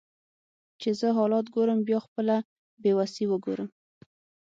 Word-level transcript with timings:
چې 0.81 0.89
زه 0.99 1.07
حالات 1.17 1.45
ګورم 1.55 1.79
بیا 1.87 1.99
خپله 2.05 2.35
بیوسي 2.81 3.25
وګورم 3.27 3.69